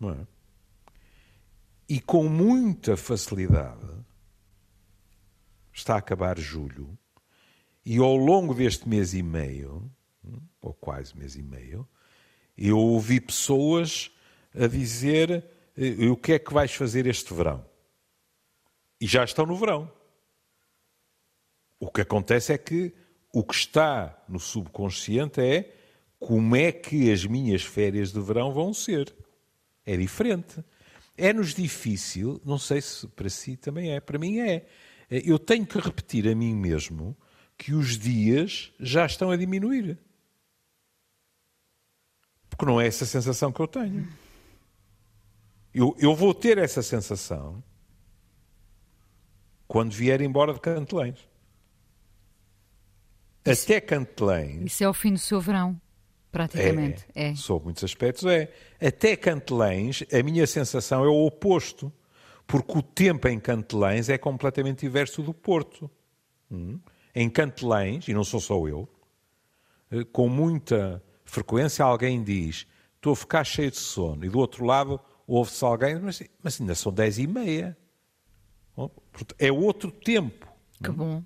[0.00, 0.26] Não é?
[1.88, 3.86] E com muita facilidade
[5.72, 6.98] está a acabar julho,
[7.84, 9.90] e ao longo deste mês e meio,
[10.60, 11.88] ou quase mês e meio,
[12.56, 14.10] eu ouvi pessoas
[14.54, 15.44] a dizer
[15.76, 17.64] eh, o que é que vais fazer este verão?
[19.02, 19.90] E já estão no verão.
[21.80, 22.94] O que acontece é que
[23.32, 25.74] o que está no subconsciente é
[26.20, 29.12] como é que as minhas férias de verão vão ser.
[29.84, 30.64] É diferente.
[31.18, 34.68] É-nos difícil, não sei se para si também é, para mim é.
[35.10, 37.16] Eu tenho que repetir a mim mesmo
[37.58, 39.98] que os dias já estão a diminuir.
[42.48, 44.08] Porque não é essa sensação que eu tenho.
[45.74, 47.64] Eu, eu vou ter essa sensação
[49.72, 51.26] quando vier embora de Cantelães.
[53.42, 54.66] Isso, Até Cantelães.
[54.66, 55.80] Isso é o fim do seu verão,
[56.30, 57.06] praticamente.
[57.14, 57.34] É, é.
[57.34, 58.52] Sob muitos aspectos é.
[58.78, 61.90] Até Cantelães, a minha sensação é o oposto.
[62.46, 65.90] Porque o tempo em Cantelães é completamente diverso do Porto.
[66.50, 66.78] Hum?
[67.14, 68.86] Em Cantelães, e não sou só eu,
[69.90, 74.66] eh, com muita frequência alguém diz estou a ficar cheio de sono, e do outro
[74.66, 77.74] lado ouve-se alguém, mas, mas ainda são dez e meia.
[79.38, 80.46] É outro tempo.
[80.82, 81.22] Que bom.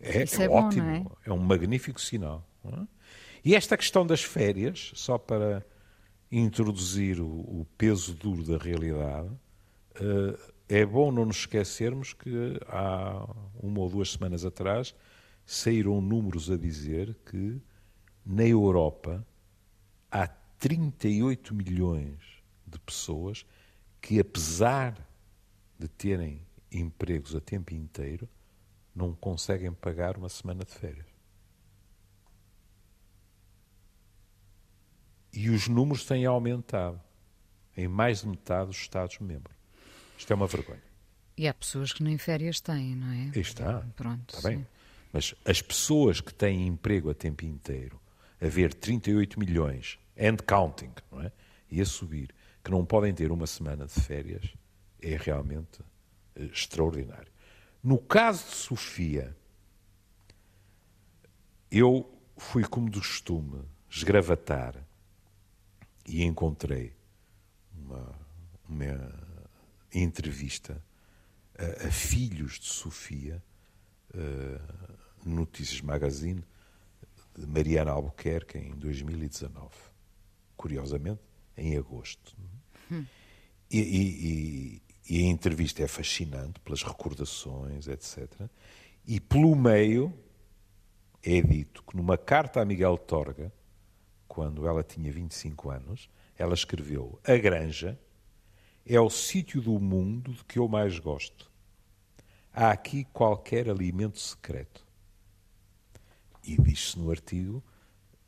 [0.00, 1.30] É, é, é ótimo, bom, é?
[1.30, 1.32] é?
[1.32, 2.46] um magnífico sinal.
[2.64, 2.86] É?
[3.44, 5.64] E esta questão das férias, só para
[6.30, 13.26] introduzir o, o peso duro da realidade, uh, é bom não nos esquecermos que há
[13.60, 14.94] uma ou duas semanas atrás
[15.46, 17.60] saíram números a dizer que
[18.24, 19.26] na Europa
[20.10, 22.18] há 38 milhões
[22.66, 23.46] de pessoas
[24.00, 24.94] que, apesar
[25.78, 28.28] de terem empregos a tempo inteiro,
[28.94, 31.06] não conseguem pagar uma semana de férias.
[35.32, 37.00] E os números têm aumentado
[37.76, 39.56] em mais de metade dos Estados-membros.
[40.18, 40.82] Isto é uma vergonha.
[41.36, 43.30] E há pessoas que nem férias têm, não é?
[43.38, 43.86] Está.
[43.94, 44.34] Pronto.
[44.34, 44.58] Está bem.
[44.58, 44.66] Sim.
[45.12, 48.00] Mas as pessoas que têm emprego a tempo inteiro,
[48.40, 51.30] a ver 38 milhões, and counting, não é?
[51.70, 54.52] E a subir, que não podem ter uma semana de férias,
[55.00, 55.80] é realmente
[56.46, 57.30] extraordinário.
[57.82, 59.36] No caso de Sofia,
[61.70, 64.74] eu fui como de costume esgravatar
[66.06, 66.94] e encontrei
[67.74, 68.18] uma,
[68.68, 69.14] uma
[69.92, 70.82] entrevista
[71.58, 73.42] a, a, filhos de Sofia,
[74.14, 76.44] uh, Notícias Magazine,
[77.36, 79.70] de Mariana Albuquerque, em 2019.
[80.56, 81.20] Curiosamente,
[81.56, 82.36] em agosto.
[82.90, 83.04] Hum.
[83.70, 88.48] E, e, e, a entrevista é fascinante pelas recordações, etc.
[89.06, 90.12] E pelo meio
[91.22, 93.52] é dito que numa carta a Miguel Torga,
[94.26, 97.98] quando ela tinha 25 anos, ela escreveu: A Granja
[98.84, 101.50] é o sítio do mundo de que eu mais gosto.
[102.52, 104.86] Há aqui qualquer alimento secreto.
[106.44, 107.62] E diz-se no artigo,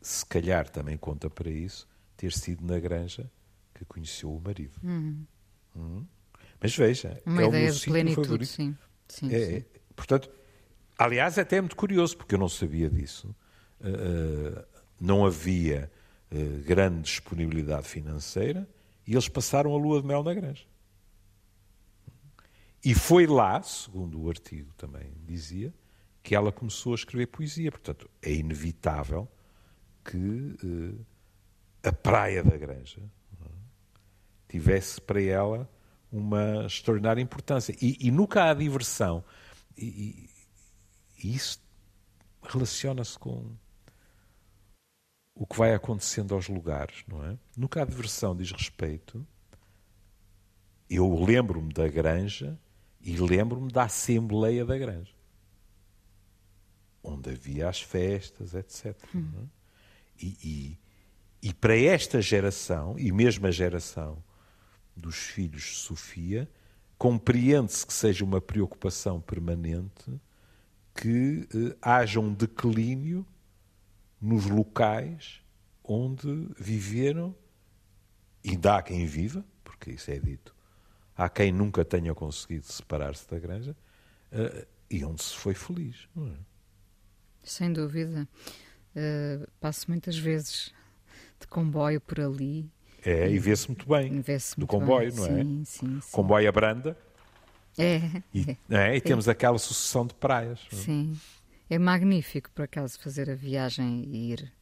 [0.01, 3.31] se calhar também conta para isso, ter sido na Granja
[3.75, 4.79] que conheceu o marido.
[4.83, 5.27] Uhum.
[5.75, 6.07] Uhum.
[6.61, 8.49] Mas veja, Uma é ideia o de plenitude, favorito.
[8.49, 8.77] Sim.
[9.09, 9.55] Sim, é, sim.
[9.57, 9.64] É,
[9.96, 10.31] portanto,
[10.99, 13.35] aliás, até é muito curioso, porque eu não sabia disso.
[13.81, 14.62] Uh,
[15.01, 15.90] não havia
[16.31, 18.68] uh, grande disponibilidade financeira
[19.07, 20.64] e eles passaram a lua de mel na granja.
[22.85, 25.73] E foi lá, segundo o artigo também dizia,
[26.23, 27.70] que ela começou a escrever poesia.
[27.70, 29.29] Portanto, é inevitável
[30.05, 31.07] que uh,
[31.83, 33.49] a Praia da Granja é,
[34.49, 35.68] tivesse para ela
[36.11, 37.75] uma extraordinária importância.
[37.81, 39.25] E, e nunca há diversão.
[39.77, 40.29] E,
[41.23, 41.61] e isso
[42.42, 43.55] relaciona-se com
[45.35, 47.38] o que vai acontecendo aos lugares, não é?
[47.57, 49.27] Nunca há diversão diz respeito.
[50.88, 52.59] Eu lembro-me da Granja
[53.01, 55.14] e lembro-me da Assembleia da Granja,
[57.03, 58.96] onde havia as festas, etc.
[59.14, 59.31] Hum.
[59.38, 59.61] É?
[60.23, 60.79] E, e,
[61.49, 64.23] e para esta geração, e mesmo a geração
[64.96, 66.48] dos filhos de Sofia,
[66.98, 70.20] compreende-se que seja uma preocupação permanente
[70.94, 73.26] que eh, haja um declínio
[74.20, 75.40] nos locais
[75.83, 77.35] onde viveram,
[78.44, 80.55] e dá quem viva, porque isso é dito,
[81.16, 83.76] há quem nunca tenha conseguido separar-se da granja,
[84.33, 86.09] uh, e onde se foi feliz.
[86.16, 86.37] É?
[87.42, 88.29] Sem dúvida.
[88.94, 90.72] Uh, passo muitas vezes
[91.38, 92.70] de comboio por ali.
[93.04, 94.20] É, e vê-se muito bem.
[94.20, 95.18] Vê-se do comboio, bem.
[95.18, 95.64] não sim, é?
[95.64, 96.00] Sim, sim.
[96.12, 96.96] Comboio a branda.
[97.78, 98.00] É.
[98.34, 99.30] E, é, e temos é.
[99.30, 100.60] aquela sucessão de praias.
[100.70, 101.18] Sim.
[101.68, 104.52] É magnífico, por acaso, fazer a viagem e ir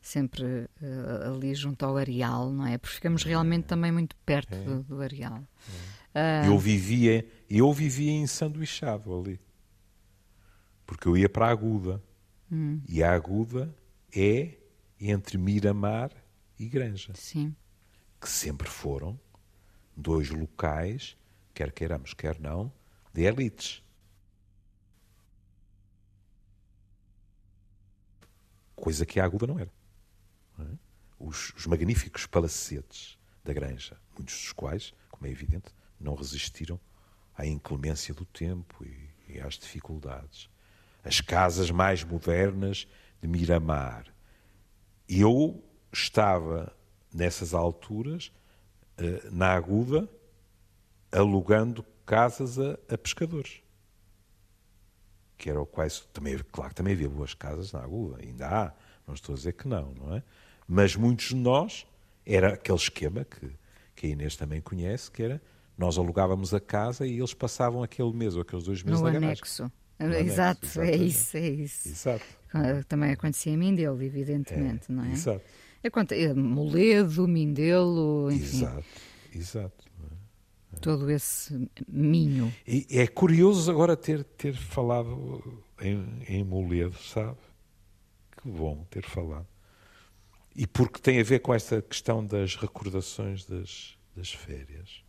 [0.00, 2.76] sempre uh, ali junto ao areal, não é?
[2.78, 4.64] Porque ficamos realmente também muito perto é.
[4.64, 5.42] do, do, areal.
[6.14, 6.42] É.
[6.42, 6.52] Uh...
[6.52, 9.38] Eu vivia, eu vivia em sanduichado ali.
[10.86, 12.02] Porque eu ia para a Aguda.
[12.50, 12.80] Hum.
[12.88, 13.72] E a Aguda
[14.14, 14.54] é
[15.00, 16.10] entre Miramar
[16.58, 17.12] e Granja.
[17.14, 17.54] Sim.
[18.20, 19.18] Que sempre foram
[19.96, 21.16] dois locais,
[21.54, 22.72] quer queiramos, quer não,
[23.12, 23.82] de elites.
[28.76, 29.70] Coisa que a Aguda não era.
[30.58, 30.90] É?
[31.20, 36.80] os, os magníficos palacetes da Granja, muitos dos quais, como é evidente, não resistiram
[37.36, 40.48] à inclemência do tempo e, e às dificuldades.
[41.04, 42.88] As casas mais modernas
[43.20, 44.06] de Miramar,
[45.08, 46.74] eu estava,
[47.12, 48.32] nessas alturas,
[48.96, 50.08] eh, na Aguda,
[51.12, 53.62] alugando casas a, a pescadores.
[55.36, 58.72] Que era o quais também, claro que também havia boas casas na Aguda, ainda há,
[59.06, 60.22] não estou a dizer que não, não é?
[60.68, 61.86] Mas muitos de nós,
[62.24, 63.50] era aquele esquema que,
[63.94, 65.42] que a Inês também conhece, que era
[65.76, 69.16] nós alugávamos a casa e eles passavam aquele mês ou aqueles dois meses no na
[69.16, 69.72] anexo.
[69.98, 71.88] No Exato, anexo, é isso, é isso.
[71.88, 72.24] Exato.
[72.86, 75.12] Também acontecia em Mindelo, evidentemente, é, não é?
[75.12, 75.42] Exato.
[75.82, 78.58] É, Moledo, Mindelo, enfim.
[78.58, 78.84] Exato,
[79.34, 79.84] exato.
[80.74, 80.76] É.
[80.78, 82.52] Todo esse minho.
[82.66, 87.38] E é curioso agora ter, ter falado em, em Moledo, sabe?
[88.36, 89.46] Que bom ter falado.
[90.54, 95.02] E porque tem a ver com esta questão das recordações das, das férias.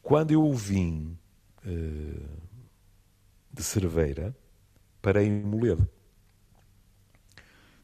[0.00, 1.18] Quando eu vim
[1.66, 2.40] uh,
[3.52, 4.34] de Cerveira,
[5.02, 5.86] parei em Moledo.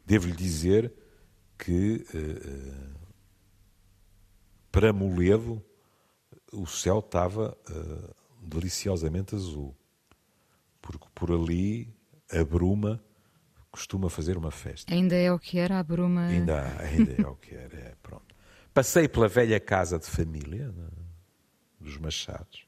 [0.07, 0.93] Devo-lhe dizer
[1.59, 2.97] que uh,
[4.71, 5.63] para Moledo
[6.53, 9.75] o céu estava uh, deliciosamente azul,
[10.81, 11.93] porque por ali
[12.31, 13.03] a bruma
[13.71, 14.93] costuma fazer uma festa.
[14.93, 16.27] Ainda é o que era a bruma?
[16.27, 18.35] Ainda, ainda é o que era, é, pronto.
[18.73, 20.89] Passei pela velha casa de família né,
[21.81, 22.67] dos Machados,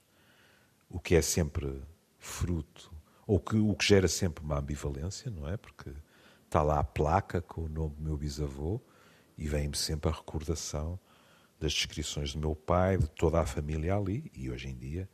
[0.88, 1.82] o que é sempre
[2.18, 2.92] fruto,
[3.26, 5.56] ou que, o que gera sempre uma ambivalência, não é?
[5.56, 5.90] Porque
[6.48, 8.80] está lá a placa com o nome do meu bisavô
[9.36, 10.98] e vem-me sempre a recordação
[11.60, 15.08] das descrições do meu pai, de toda a família ali, e hoje em dia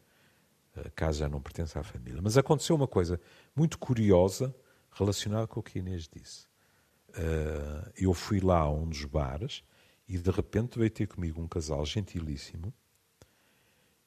[0.77, 2.21] a casa já não pertence à família.
[2.23, 3.21] Mas aconteceu uma coisa
[3.55, 4.55] muito curiosa
[4.93, 6.47] relacionada com o que a Inês disse.
[7.11, 9.65] Uh, eu fui lá a um dos bares
[10.09, 12.73] e de repente veio ter comigo um casal gentilíssimo.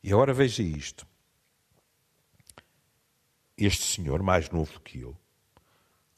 [0.04, 1.06] E agora veja isto
[3.58, 5.18] este senhor, mais novo que eu,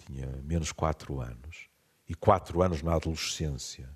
[0.09, 1.69] tinha menos quatro anos,
[2.07, 3.95] e quatro anos na adolescência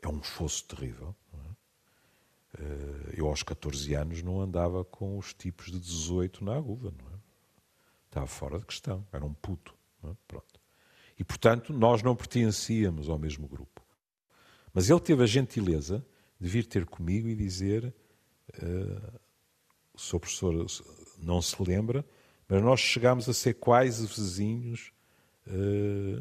[0.00, 1.14] é um fosso terrível.
[1.34, 2.62] É?
[2.62, 6.90] Eh, eu, aos 14 anos, não andava com os tipos de 18 na aguda.
[6.90, 7.18] Não é?
[8.06, 9.74] Estava fora de questão, era um puto.
[10.04, 10.08] É?
[10.26, 10.58] Pronto.
[11.18, 13.82] E, portanto, nós não pertencíamos ao mesmo grupo.
[14.72, 16.04] Mas ele teve a gentileza
[16.40, 17.94] de vir ter comigo e dizer:
[18.54, 19.20] uh,
[19.92, 20.66] o seu professor
[21.18, 22.06] não se lembra,
[22.48, 24.92] mas nós chegámos a ser quase vizinhos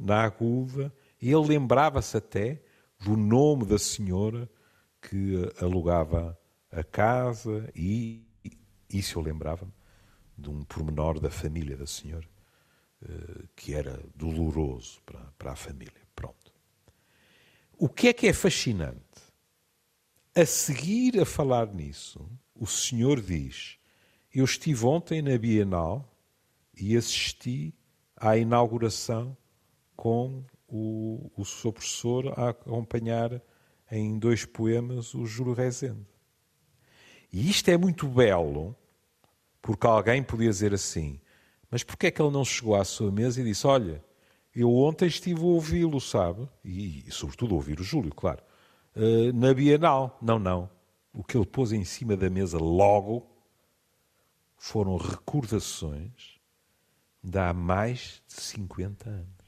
[0.02, 2.62] na Aguda e ele lembrava-se até
[3.00, 4.50] do nome da senhora
[5.02, 6.38] que alugava
[6.72, 8.26] a casa e
[8.90, 9.72] isso eu lembrava-me
[10.38, 12.28] de um pormenor da família da senhora
[13.04, 16.02] uh, que era doloroso para, para a família.
[16.16, 16.54] Pronto.
[17.78, 19.00] O que é que é fascinante?
[20.36, 23.78] A seguir a falar nisso, o senhor diz:
[24.34, 26.10] Eu estive ontem na Bienal
[26.80, 27.74] e assisti
[28.20, 29.36] à inauguração
[29.96, 33.42] com o, o seu professor a acompanhar
[33.92, 36.06] em dois poemas o Júlio Rezende.
[37.32, 38.76] E isto é muito belo,
[39.62, 41.20] porque alguém podia dizer assim,
[41.70, 44.04] mas porquê é que ele não chegou à sua mesa e disse, olha,
[44.56, 46.48] eu ontem estive a ouvi-lo, sabe?
[46.64, 48.42] E, e, sobretudo a ouvir o Júlio, claro.
[48.96, 50.18] Uh, na Bienal.
[50.22, 50.70] Não, não.
[51.14, 53.28] O que ele pôs em cima da mesa logo
[54.58, 56.39] foram recordações
[57.24, 59.40] de há mais de 50 anos.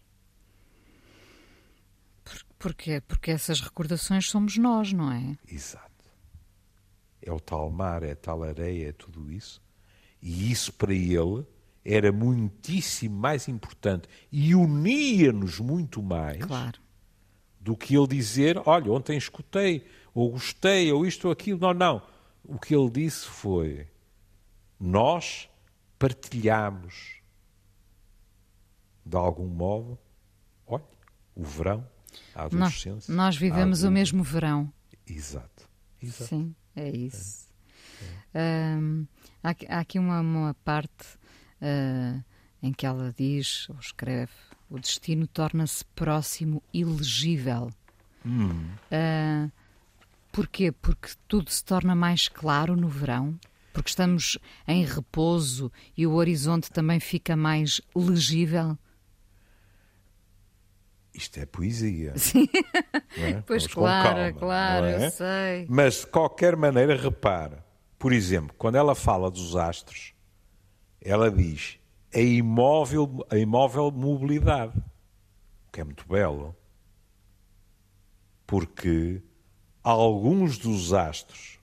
[2.60, 3.02] Porquê?
[3.08, 5.36] Porque essas recordações somos nós, não é?
[5.48, 5.90] Exato.
[7.22, 9.62] É o tal mar, é a tal areia, é tudo isso.
[10.22, 11.46] E isso para ele
[11.84, 16.80] era muitíssimo mais importante e unia-nos muito mais claro.
[17.60, 21.60] do que ele dizer: Olha, ontem escutei, ou gostei, ou isto ou aquilo.
[21.60, 22.02] Não, não.
[22.44, 23.88] O que ele disse foi:
[24.80, 25.50] Nós
[25.98, 27.21] partilhamos
[29.12, 30.00] de algum modo,
[30.66, 30.86] olha,
[31.36, 31.86] o verão,
[32.34, 33.14] a adolescência.
[33.14, 34.72] Nós, nós vivemos o mesmo verão.
[35.06, 35.70] Exato.
[36.02, 36.30] Exato.
[36.30, 37.52] Sim, é isso.
[38.34, 39.06] Uh,
[39.44, 41.18] há, há, aqui uma, uma parte
[41.62, 42.24] uh,
[42.64, 44.32] em que ela diz, ou escreve,
[44.70, 47.70] o destino torna-se próximo e legível.
[48.26, 48.70] Hum.
[48.90, 49.52] Uh,
[50.32, 50.72] porquê?
[50.72, 53.38] Porque tudo se torna mais claro no verão?
[53.74, 58.78] Porque estamos em repouso e o horizonte também fica mais legível?
[61.14, 62.14] Isto é poesia.
[62.18, 62.48] Sim.
[63.18, 63.42] É?
[63.42, 65.08] Pois Vamos claro, calma, claro, é?
[65.08, 65.66] eu sei.
[65.70, 67.66] Mas de qualquer maneira, repara,
[68.00, 70.14] por exemplo, quando ela fala dos astros,
[71.02, 71.80] ela diz
[72.14, 76.56] a imóvel, a imóvel mobilidade, o que é muito belo,
[78.46, 79.22] porque
[79.84, 81.60] alguns dos astros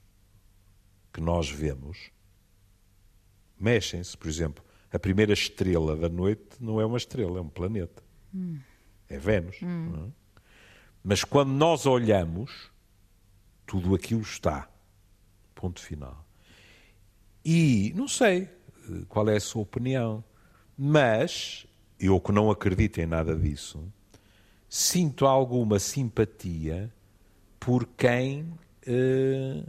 [1.13, 2.11] que nós vemos
[3.59, 4.17] mexem-se.
[4.17, 8.03] Por exemplo, a primeira estrela da noite não é uma estrela, é um planeta.
[8.35, 8.59] Hum.
[9.09, 9.61] É Vênus.
[9.63, 10.11] não é?
[11.03, 12.71] Mas quando nós olhamos,
[13.67, 14.69] tudo aquilo está.
[15.55, 16.25] Ponto final.
[17.45, 20.23] E não sei eh, qual é a sua opinião,
[20.77, 21.67] mas
[21.99, 23.83] eu que não acredito em nada disso,
[24.69, 26.93] sinto alguma simpatia
[27.59, 28.53] por quem
[28.87, 29.65] eh,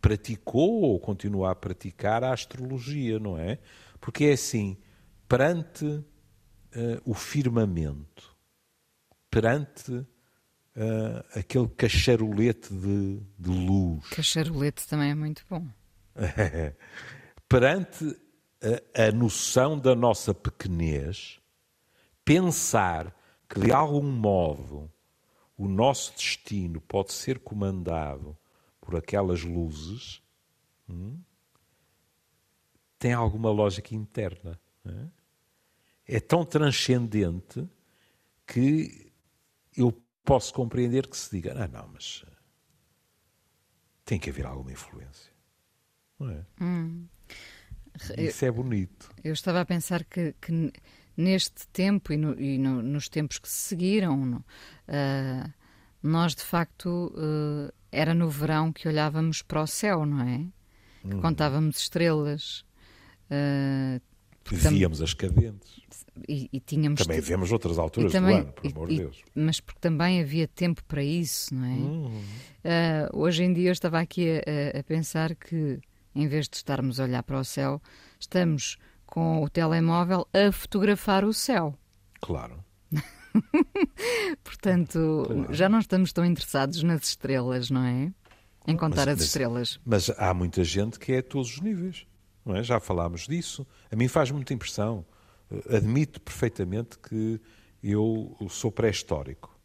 [0.00, 3.58] praticou ou continua a praticar a astrologia, não é?
[4.00, 4.76] Porque é assim,
[5.28, 6.04] perante
[6.72, 8.31] eh, o firmamento,
[9.32, 10.06] perante
[10.76, 15.66] eh, aquele cacharolete de, de luz, Cacharolete também é muito bom.
[17.48, 18.14] perante
[18.94, 21.40] a, a noção da nossa pequenez,
[22.22, 23.16] pensar
[23.48, 24.92] que de algum modo
[25.56, 28.36] o nosso destino pode ser comandado
[28.82, 30.22] por aquelas luzes,
[30.86, 31.18] hum,
[32.98, 34.60] tem alguma lógica interna.
[34.84, 36.16] É?
[36.16, 37.66] é tão transcendente
[38.46, 39.01] que
[39.76, 39.92] eu
[40.24, 42.24] posso compreender que se diga: ah, não, mas
[44.04, 45.32] tem que haver alguma influência.
[46.18, 46.44] Não é?
[48.16, 49.10] Eu, Isso é bonito.
[49.22, 50.72] eu estava a pensar que, que
[51.16, 54.44] neste tempo e, no- e no- nos tempos que se seguiram, no-
[54.88, 55.52] ah,
[56.02, 60.46] nós de facto ah, era no verão que olhávamos para o céu, não é?
[61.02, 62.64] Que contávamos estrelas.
[63.28, 64.00] tam-
[64.50, 65.80] Víamos as cadentes.
[66.28, 69.22] e, e tínhamos Também vemos outras alturas também- do ano, por amor de Deus.
[69.34, 71.68] Mas porque também havia tempo para isso, não é?
[71.68, 72.22] Hum.
[72.64, 75.78] Ah, hoje em dia eu estava aqui a, a- a pensar que,
[76.14, 77.80] em vez de estarmos a olhar para o céu,
[78.20, 78.76] estamos
[79.06, 81.74] com o telemóvel a fotografar o céu.
[82.20, 82.62] Claro.
[84.44, 85.54] Portanto, Claro.
[85.54, 88.12] já não estamos tão interessados nas estrelas, não é?
[88.66, 89.80] Em contar Mas- as mas- estrelas.
[89.84, 92.06] Mas há muita gente que é a todos os níveis.
[92.46, 92.62] É?
[92.62, 93.66] Já falámos disso.
[93.90, 95.04] A mim faz muita impressão.
[95.50, 97.40] Eh, Admito perfeitamente que
[97.82, 99.56] eu sou pré-histórico.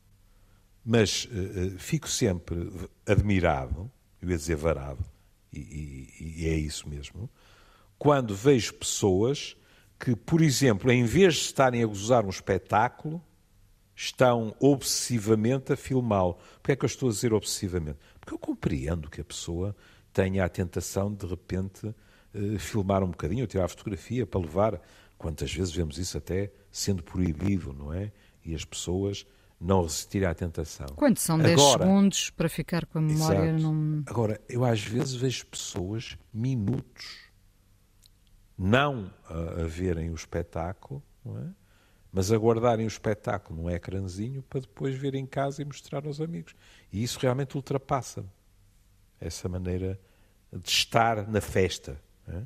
[0.85, 2.71] Mas eh, fico sempre
[3.05, 5.03] admirado, eu ia dizer varado,
[5.51, 5.59] e,
[6.19, 7.29] e- e é isso mesmo,
[7.97, 9.57] quando vejo pessoas
[9.99, 13.21] que, por exemplo, em vez de estarem a gozar um espetáculo,
[13.95, 16.35] estão obsessivamente a filmá-lo.
[16.61, 17.97] Porquê é que eu estou a dizer obsessivamente?
[18.19, 19.75] Porque eu compreendo que a pessoa
[20.13, 21.93] tenha a tentação de, repente,
[22.59, 24.81] filmar um bocadinho, ou tirar a fotografia para levar.
[25.17, 28.11] Quantas vezes vemos isso até sendo proibido, não é?
[28.45, 29.25] E as pessoas
[29.59, 30.87] não resistirem à tentação.
[30.95, 34.03] Quando são 10 Agora- segundos para ficar com a memória num.
[34.05, 37.27] Agora, eu às vezes vejo pessoas minutos
[38.57, 41.47] não a, a verem o espetáculo, é?
[42.11, 46.19] mas a guardarem o espetáculo num ecrãzinho para depois ver em casa e mostrar aos
[46.21, 46.55] amigos.
[46.91, 48.29] E isso realmente ultrapassa-me.
[49.19, 49.99] Essa maneira
[50.51, 51.99] de estar na festa.
[52.27, 52.43] É?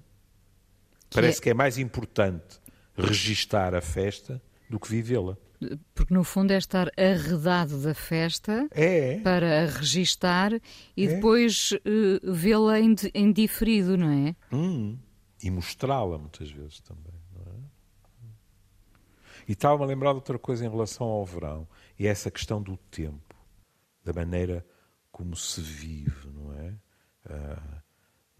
[1.13, 2.59] Parece é- que é mais importante
[2.97, 5.37] registar a festa do que vivê-la.
[5.93, 10.51] Porque no fundo é estar arredado da festa É, para a registar
[10.97, 11.15] e É.
[11.15, 14.35] depois eh, vê-la em, di- em diferido, não é?
[14.51, 14.97] Hum,
[15.43, 17.13] e mostrá-la muitas vezes também.
[17.35, 17.59] Não é?
[19.47, 21.67] E estava-me a lembrar de outra coisa em relação ao verão,
[21.99, 23.35] e é essa questão do tempo,
[24.03, 24.65] da maneira
[25.11, 26.73] como se vive, não é?
[27.29, 27.80] Ah,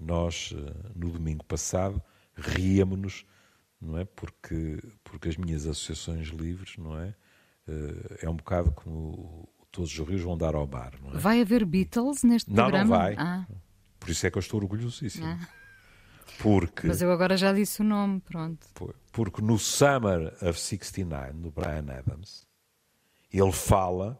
[0.02, 2.02] nós, ah, no domingo passado,
[2.36, 3.26] ríamos-nos,
[3.80, 4.06] não é?
[4.06, 7.14] Porque, porque as minhas associações livres, não é?
[7.68, 11.18] Ah, é um bocado como todos os rios vão dar ao mar, não é?
[11.18, 12.98] Vai haver Beatles neste Não, não programa?
[12.98, 13.16] vai.
[13.18, 13.46] Ah,
[14.00, 15.38] Por isso é que eu estou orgulhosíssimo.
[16.40, 16.88] Porque...
[16.88, 18.66] mas eu agora já disse o nome, pronto.
[18.74, 22.46] Por- Porque no Summer of 69, do Brian Adams,
[23.32, 24.20] ele fala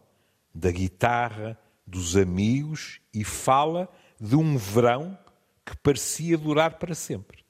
[0.54, 3.88] da guitarra, dos amigos e fala
[4.20, 5.18] de um verão
[5.64, 7.44] que parecia durar para sempre.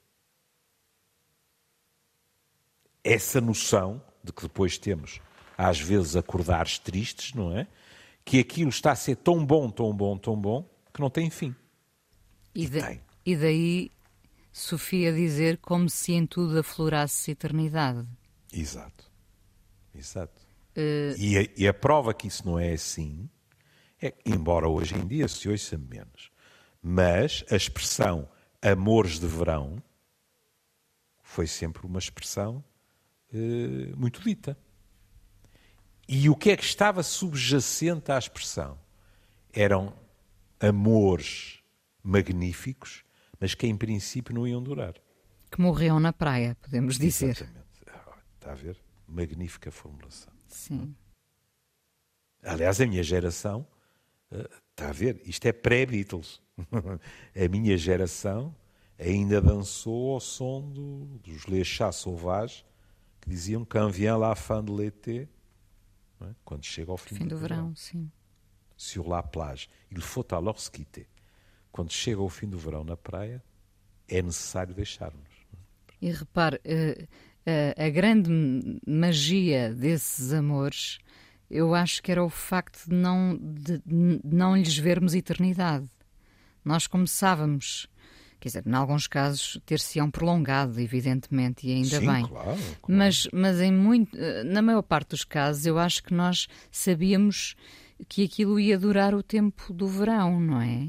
[3.04, 5.20] Essa noção de que depois temos,
[5.56, 7.66] às vezes, acordares tristes, não é?
[8.24, 11.54] Que aquilo está a ser tão bom, tão bom, tão bom, que não tem fim.
[12.54, 13.00] E, da- tem.
[13.24, 13.90] e daí
[14.52, 18.06] Sofia dizer como se em tudo aflorasse eternidade.
[18.52, 19.10] Exato.
[19.94, 20.40] Exato.
[20.76, 21.16] Uh...
[21.18, 23.28] E, a, e, a, prova que isso não é assim
[24.00, 26.30] é embora hoje em dia se ouça menos,
[26.82, 28.28] mas a expressão
[28.60, 29.82] amores de verão
[31.22, 32.64] foi sempre uma expressão
[33.32, 34.58] uh, muito dita.
[36.08, 38.78] E o que é que estava subjacente à expressão?
[39.52, 39.94] Eram
[40.60, 41.62] amores
[42.02, 43.04] magníficos,
[43.38, 44.94] mas que em princípio não iam durar.
[45.50, 47.30] Que morriam na praia, podemos dizer.
[47.30, 47.62] Exatamente.
[48.34, 48.76] Está a ver?
[49.06, 50.32] Magnífica formulação.
[50.48, 50.96] Sim.
[52.42, 53.64] Aliás, a minha geração,
[54.32, 55.22] eh, está a ver?
[55.24, 56.41] Isto é pré-Beatles.
[57.34, 58.54] a minha geração
[58.98, 62.64] ainda dançou ao som do, dos Les Chats Sauvages
[63.20, 65.28] que diziam Quand vient la fin de l'été,
[66.20, 66.34] é?
[66.44, 67.76] quando chega ao fim, fim do, do verão, verão.
[67.76, 68.10] Sim.
[68.76, 71.06] Sur la plage, il faut alors se quitter.
[71.70, 73.42] Quando chega ao fim do verão na praia,
[74.08, 75.30] é necessário deixar-nos.
[76.00, 78.28] E repare, uh, uh, a grande
[78.84, 80.98] magia desses amores,
[81.48, 85.88] eu acho que era o facto de não, de, de não lhes vermos eternidade.
[86.64, 87.88] Nós começávamos
[88.42, 92.26] quer dizer, em alguns casos ter-se-ão prolongado, evidentemente, e ainda Sim, bem.
[92.26, 92.58] Claro, claro.
[92.88, 97.54] Mas, mas em muito, na maior parte dos casos, eu acho que nós sabíamos
[98.08, 100.88] que aquilo ia durar o tempo do verão, não é?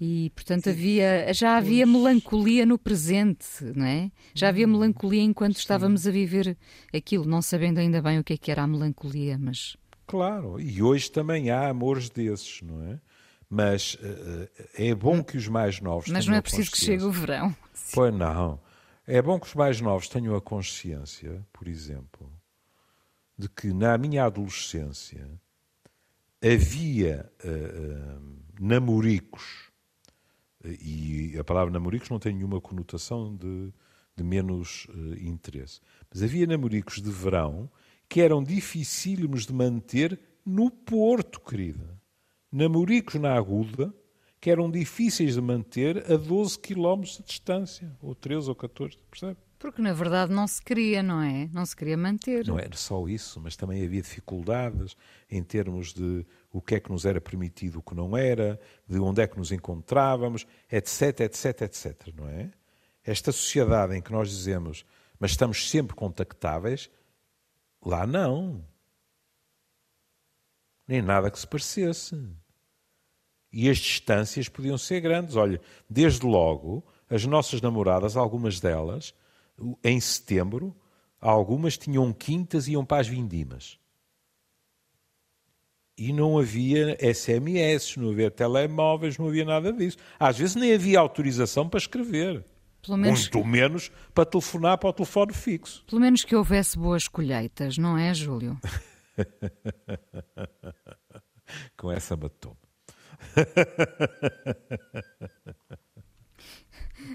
[0.00, 4.12] E, portanto, havia, já havia melancolia no presente, não é?
[4.32, 5.60] Já havia hum, melancolia enquanto Sim.
[5.60, 6.56] estávamos a viver
[6.94, 9.76] aquilo, não sabendo ainda bem o que é que era a melancolia, mas...
[10.06, 13.00] Claro, e hoje também há amores desses, não é?
[13.48, 16.10] Mas uh, é bom que os mais novos.
[16.10, 17.54] Mas não é preciso que chegue o verão.
[17.94, 18.60] Pois não.
[19.06, 22.30] É bom que os mais novos tenham a consciência, por exemplo,
[23.38, 25.26] de que na minha adolescência
[26.44, 29.70] havia uh, uh, namoricos,
[30.62, 33.72] e a palavra namoricos não tem nenhuma conotação de,
[34.14, 35.80] de menos uh, interesse,
[36.12, 37.70] mas havia namoricos de verão
[38.06, 41.97] que eram dificílimos de manter no Porto, querida
[42.50, 43.92] namoricos na Aguda
[44.40, 49.36] que eram difíceis de manter a 12 km de distância, ou 13 ou 14, percebe?
[49.58, 51.48] Porque na verdade não se queria, não é?
[51.52, 52.46] Não se queria manter.
[52.46, 54.96] Não era só isso, mas também havia dificuldades
[55.28, 59.00] em termos de o que é que nos era permitido, o que não era, de
[59.00, 62.52] onde é que nos encontrávamos, etc, etc, etc, não é?
[63.04, 64.84] Esta sociedade em que nós dizemos,
[65.18, 66.88] mas estamos sempre contactáveis,
[67.84, 68.64] lá não
[70.88, 72.18] nem nada que se parecesse.
[73.52, 75.36] E as distâncias podiam ser grandes.
[75.36, 79.14] Olha, desde logo, as nossas namoradas, algumas delas,
[79.84, 80.74] em setembro,
[81.20, 83.78] algumas tinham quintas e iam para as vindimas.
[85.96, 89.98] E não havia SMS, não havia telemóveis, não havia nada disso.
[90.18, 92.44] Às vezes nem havia autorização para escrever.
[92.88, 93.22] Menos...
[93.22, 95.84] Muito menos para telefonar para o telefone fixo.
[95.86, 98.58] Pelo menos que houvesse boas colheitas, não é, Júlio?
[101.76, 102.56] Com essa batom.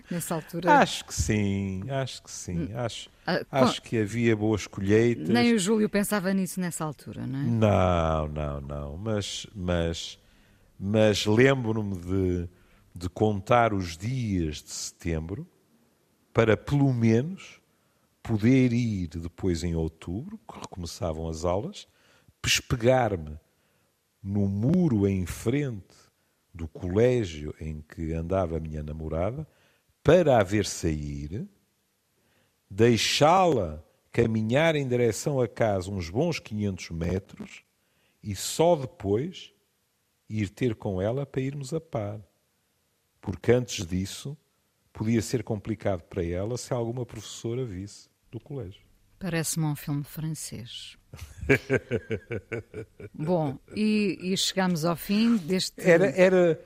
[0.09, 0.79] Nessa altura.
[0.79, 2.73] Acho que sim, acho que sim.
[2.73, 2.77] Hum.
[2.77, 5.29] Acho, ah, acho que havia boas colheitas.
[5.29, 7.43] Nem o Júlio pensava nisso nessa altura, não é?
[7.43, 8.97] Não, não, não.
[8.97, 10.19] Mas, mas,
[10.79, 12.49] mas lembro-me de,
[12.95, 15.47] de contar os dias de setembro
[16.33, 17.61] para, pelo menos,
[18.23, 21.87] poder ir depois em outubro, que recomeçavam as aulas,
[22.43, 23.39] pespegar-me
[24.21, 25.95] no muro em frente
[26.53, 29.47] do colégio em que andava a minha namorada
[30.03, 31.47] para a ver sair,
[32.69, 33.81] deixá-la
[34.11, 37.63] caminhar em direção a casa uns bons 500 metros
[38.21, 39.53] e só depois
[40.29, 42.19] ir ter com ela para irmos a par.
[43.21, 44.37] Porque antes disso
[44.91, 48.92] podia ser complicado para ela se alguma professora visse do colégio.
[49.23, 50.97] Parece-me um filme francês.
[53.15, 55.81] Bom, e, e chegamos ao fim deste.
[55.81, 56.07] Era.
[56.07, 56.59] era...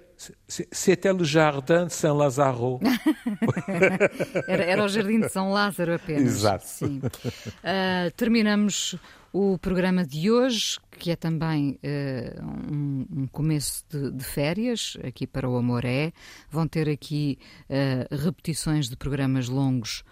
[0.48, 2.80] C'était le jardin de Saint-Lazaro.
[4.48, 6.24] era, era o jardim de São Lázaro apenas.
[6.24, 6.66] Exato.
[6.66, 7.00] Sim.
[7.04, 8.98] Uh, terminamos
[9.32, 15.28] o programa de hoje, que é também uh, um, um, começo de, de, férias, aqui
[15.28, 16.12] para o Amoré.
[16.50, 17.38] Vão ter aqui
[17.70, 20.04] uh, repetições de programas longos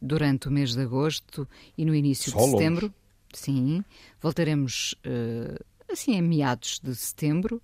[0.00, 2.86] durante o mês de agosto e no início Só de setembro.
[2.86, 2.94] Longe.
[3.32, 3.84] Sim,
[4.20, 7.62] voltaremos uh, assim em meados de setembro.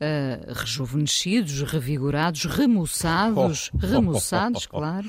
[0.00, 3.78] Uh, rejuvenescidos, revigorados, remoçados, oh.
[3.78, 5.08] remoçados, claro.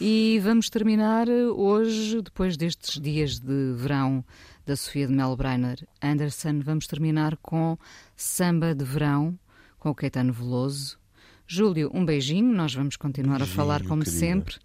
[0.00, 4.24] E vamos terminar hoje, depois destes dias de verão
[4.66, 7.76] da Sofia de Melbreiner Anderson, vamos terminar com
[8.16, 9.38] Samba de Verão,
[9.78, 10.98] com o Caetano Veloso,
[11.46, 14.18] Júlio, um beijinho, nós vamos continuar beijinho, a falar como querida.
[14.18, 14.56] sempre.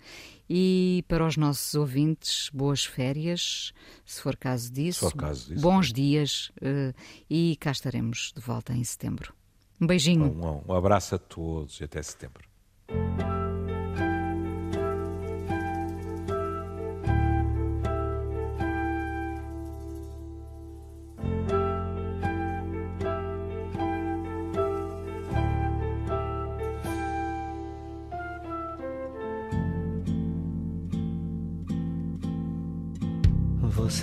[0.49, 3.73] E para os nossos ouvintes, boas férias,
[4.05, 4.99] se for caso disso.
[5.01, 5.61] For caso disso.
[5.61, 6.93] Bons dias uh,
[7.29, 9.33] e cá estaremos de volta em setembro.
[9.79, 10.25] Um beijinho.
[10.25, 12.47] Um, um abraço a todos e até setembro.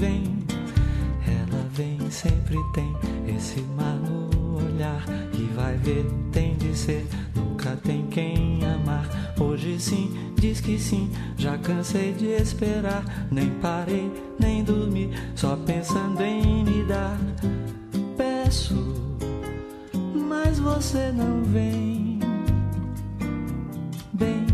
[0.00, 0.24] vem.
[1.26, 2.96] Ela vem, sempre tem
[3.36, 5.04] esse mar no olhar.
[5.34, 9.06] E vai ver, tem de ser, nunca tem quem amar.
[9.38, 13.04] Hoje sim, diz que sim, já cansei de esperar.
[13.30, 17.18] Nem parei, nem dormi, só pensando em me dar.
[18.16, 18.74] Peço,
[20.14, 22.18] mas você não vem.
[24.14, 24.46] Bem,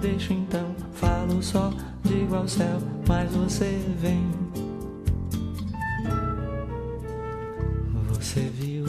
[0.00, 1.70] deixo então, falo só,
[2.02, 4.45] digo ao céu, mas você vem.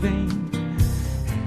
[0.00, 0.26] vem.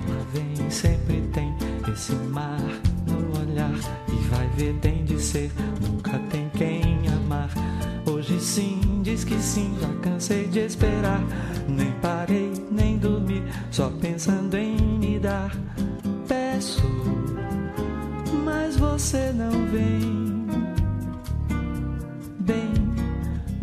[0.08, 1.54] Ela vem, sempre tem
[1.92, 2.60] esse mar
[3.08, 3.74] no olhar
[4.08, 7.50] e vai ver, tem de ser, nunca tem quem amar.
[8.06, 11.22] Hoje sim, diz que sim, já cansei de esperar.
[11.68, 15.56] Nem parei, nem dormi, só pensando em me dar.
[16.28, 16.82] Peço,
[18.44, 20.32] mas você não vem.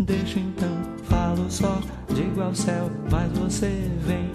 [0.09, 0.71] Deixo então,
[1.03, 1.81] falo só,
[2.15, 4.28] digo ao céu, mas você vem